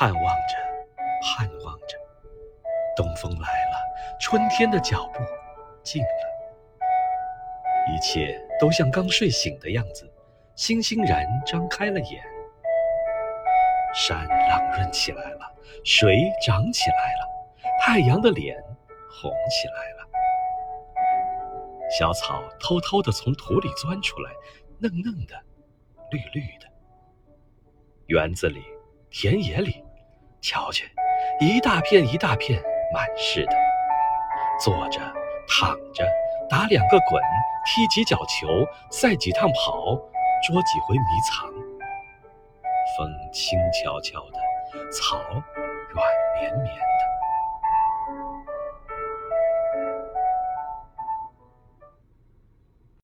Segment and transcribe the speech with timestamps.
[0.00, 0.56] 盼望着，
[1.22, 1.98] 盼望着，
[2.96, 3.76] 东风来了，
[4.18, 5.20] 春天的脚步
[5.82, 6.08] 近了，
[7.92, 10.10] 一切都像刚睡醒的样子，
[10.54, 12.24] 欣欣然张开了眼。
[13.92, 17.28] 山朗润起来了，水涨起来了，
[17.82, 18.56] 太阳的脸
[19.10, 20.08] 红起来了。
[21.90, 24.32] 小草偷偷地从土里钻出来，
[24.78, 25.38] 嫩嫩的，
[26.10, 26.66] 绿绿的。
[28.06, 28.64] 园子里，
[29.10, 29.84] 田野里，
[30.40, 30.90] 瞧去，
[31.40, 32.62] 一大片一大片，
[32.92, 33.52] 满是的。
[34.62, 35.00] 坐着，
[35.48, 36.04] 躺着，
[36.48, 37.22] 打两个滚，
[37.66, 38.48] 踢几脚球，
[38.90, 39.96] 赛几趟跑，
[40.46, 41.48] 捉几回迷藏。
[42.96, 45.18] 风轻悄悄的，草
[45.90, 46.06] 软
[46.38, 46.74] 绵绵。